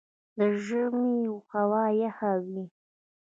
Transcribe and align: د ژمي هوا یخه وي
د 0.37 0.39
ژمي 0.65 1.13
هوا 1.53 1.85
یخه 2.03 2.31
وي 2.45 2.63